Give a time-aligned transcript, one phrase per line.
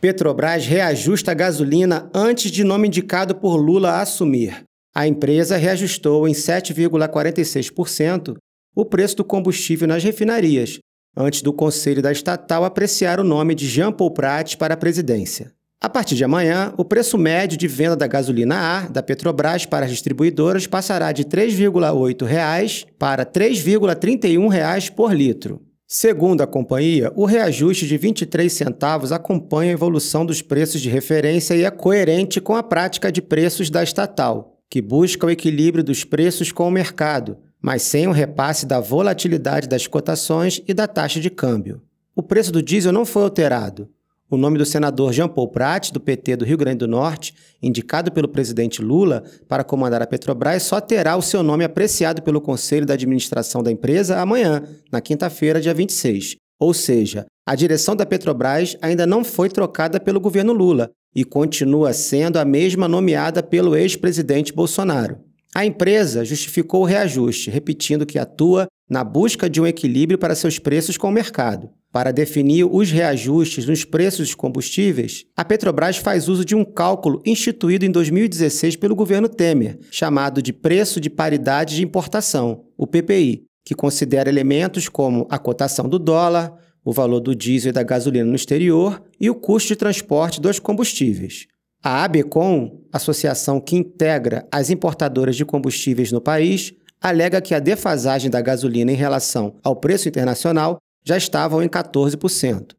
[0.00, 4.64] Petrobras reajusta a gasolina antes de nome indicado por Lula assumir.
[4.94, 8.34] A empresa reajustou em 7,46%
[8.74, 10.78] o preço do combustível nas refinarias,
[11.14, 15.52] antes do Conselho da Estatal apreciar o nome de Jean Paul Prat para a presidência.
[15.82, 19.84] A partir de amanhã, o preço médio de venda da gasolina A da Petrobras para
[19.84, 25.60] as distribuidoras passará de R$ 3,8 para R$ 3,31 por litro.
[25.92, 31.56] Segundo a companhia, o reajuste de 23 centavos acompanha a evolução dos preços de referência
[31.56, 36.04] e é coerente com a prática de preços da estatal, que busca o equilíbrio dos
[36.04, 41.18] preços com o mercado, mas sem o repasse da volatilidade das cotações e da taxa
[41.18, 41.82] de câmbio.
[42.14, 43.88] O preço do diesel não foi alterado,
[44.30, 48.12] o nome do senador Jean Paul Prat, do PT do Rio Grande do Norte, indicado
[48.12, 52.86] pelo presidente Lula para comandar a Petrobras, só terá o seu nome apreciado pelo Conselho
[52.86, 54.62] da Administração da empresa amanhã,
[54.92, 56.36] na quinta-feira, dia 26.
[56.60, 61.92] Ou seja, a direção da Petrobras ainda não foi trocada pelo governo Lula e continua
[61.92, 65.18] sendo a mesma nomeada pelo ex-presidente Bolsonaro.
[65.52, 70.60] A empresa justificou o reajuste, repetindo que atua na busca de um equilíbrio para seus
[70.60, 71.70] preços com o mercado.
[71.92, 77.20] Para definir os reajustes nos preços dos combustíveis, a Petrobras faz uso de um cálculo
[77.26, 83.42] instituído em 2016 pelo governo Temer, chamado de Preço de Paridade de Importação, o PPI,
[83.64, 88.24] que considera elementos como a cotação do dólar, o valor do diesel e da gasolina
[88.24, 91.48] no exterior e o custo de transporte dos combustíveis.
[91.82, 98.30] A ABECOM, associação que integra as importadoras de combustíveis no país, alega que a defasagem
[98.30, 102.74] da gasolina em relação ao preço internacional já estavam em 14%.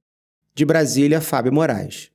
[0.54, 2.11] De Brasília, Fábio Moraes.